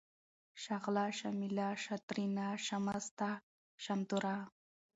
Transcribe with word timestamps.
شغله، 0.63 1.05
شمله، 1.19 1.67
شاترينه، 1.83 2.47
شامسته، 2.65 3.29
شامتوره، 3.83 4.35